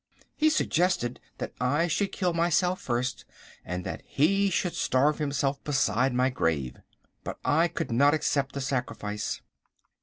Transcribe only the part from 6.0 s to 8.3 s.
my grave. But I could not